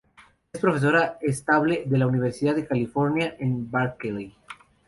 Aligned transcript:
Es 0.51 0.59
profesora 0.59 1.19
estable 1.21 1.83
de 1.85 1.99
la 1.99 2.07
Universidad 2.07 2.55
de 2.55 2.65
California 2.65 3.35
en 3.39 3.69
Berkeley. 3.69 4.35